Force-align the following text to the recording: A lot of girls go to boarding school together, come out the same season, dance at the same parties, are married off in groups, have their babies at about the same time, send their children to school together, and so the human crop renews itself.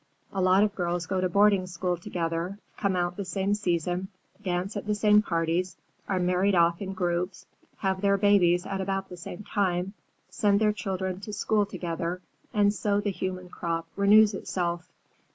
A 0.33 0.41
lot 0.41 0.63
of 0.63 0.73
girls 0.73 1.05
go 1.05 1.21
to 1.21 1.29
boarding 1.29 1.67
school 1.67 1.95
together, 1.95 2.57
come 2.75 2.95
out 2.95 3.17
the 3.17 3.23
same 3.23 3.53
season, 3.53 4.07
dance 4.43 4.75
at 4.75 4.87
the 4.87 4.95
same 4.95 5.21
parties, 5.21 5.77
are 6.09 6.17
married 6.17 6.55
off 6.55 6.81
in 6.81 6.93
groups, 6.93 7.45
have 7.77 8.01
their 8.01 8.17
babies 8.17 8.65
at 8.65 8.81
about 8.81 9.09
the 9.09 9.15
same 9.17 9.43
time, 9.43 9.93
send 10.31 10.59
their 10.59 10.73
children 10.73 11.19
to 11.19 11.33
school 11.33 11.67
together, 11.67 12.19
and 12.51 12.73
so 12.73 12.99
the 12.99 13.11
human 13.11 13.47
crop 13.49 13.85
renews 13.95 14.33
itself. 14.33 14.89